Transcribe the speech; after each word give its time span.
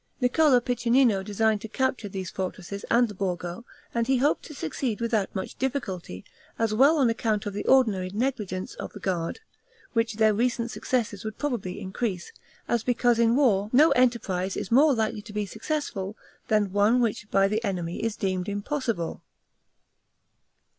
Niccolo 0.19 0.59
Piccinino 0.59 1.21
designed 1.21 1.61
to 1.61 1.67
capture 1.67 2.09
these 2.09 2.31
fortresses 2.31 2.83
and 2.89 3.07
the 3.07 3.13
Borgo, 3.13 3.65
and 3.93 4.07
he 4.07 4.17
hoped 4.17 4.41
to 4.45 4.55
succeed 4.55 4.99
without 4.99 5.35
much 5.35 5.59
difficulty, 5.59 6.25
as 6.57 6.73
well 6.73 6.97
on 6.97 7.07
account 7.11 7.45
of 7.45 7.53
the 7.53 7.63
ordinary 7.67 8.09
negligence 8.09 8.73
of 8.73 8.93
the 8.93 8.99
guard, 8.99 9.41
which 9.93 10.15
their 10.15 10.33
recent 10.33 10.71
successes 10.71 11.23
would 11.23 11.37
probably 11.37 11.79
increase, 11.79 12.31
as 12.67 12.83
because 12.83 13.19
in 13.19 13.35
war 13.35 13.69
no 13.71 13.91
enterprise 13.91 14.57
is 14.57 14.71
more 14.71 14.95
likely 14.95 15.21
to 15.21 15.33
be 15.33 15.45
successful 15.45 16.17
than 16.47 16.71
one 16.73 16.99
which 16.99 17.29
by 17.29 17.47
the 17.47 17.63
enemy 17.63 18.03
is 18.03 18.15
deemed 18.15 18.49
impossible. 18.49 19.21